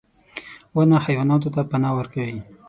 •ونه 0.75 0.97
حیواناتو 1.05 1.49
ته 1.55 1.61
پناه 1.69 1.93
ورکوي. 1.97 2.39